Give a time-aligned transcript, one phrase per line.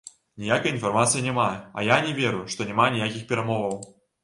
[0.45, 1.45] Ніякай інфармацыі няма,
[1.77, 3.81] а я не веру, што няма ніякіх перамоваў.